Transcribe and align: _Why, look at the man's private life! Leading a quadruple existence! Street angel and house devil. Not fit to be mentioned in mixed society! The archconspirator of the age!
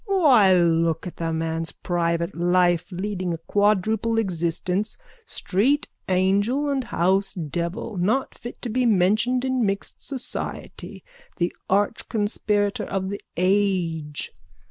_Why, 0.19 0.53
look 0.57 1.05
at 1.05 1.17
the 1.17 1.31
man's 1.31 1.71
private 1.73 2.33
life! 2.35 2.91
Leading 2.91 3.35
a 3.35 3.37
quadruple 3.37 4.17
existence! 4.17 4.97
Street 5.27 5.87
angel 6.09 6.71
and 6.71 6.83
house 6.85 7.33
devil. 7.35 7.97
Not 7.97 8.35
fit 8.35 8.59
to 8.63 8.69
be 8.69 8.87
mentioned 8.87 9.45
in 9.45 9.63
mixed 9.63 10.01
society! 10.01 11.03
The 11.37 11.55
archconspirator 11.69 12.87
of 12.87 13.09
the 13.11 13.21
age! 13.37 14.31